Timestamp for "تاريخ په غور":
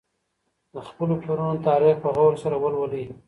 1.67-2.33